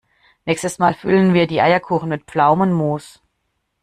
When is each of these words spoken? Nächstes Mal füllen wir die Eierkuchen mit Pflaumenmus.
Nächstes 0.45 0.79
Mal 0.79 0.95
füllen 0.95 1.35
wir 1.35 1.45
die 1.45 1.61
Eierkuchen 1.61 2.09
mit 2.09 2.23
Pflaumenmus. 2.23 3.21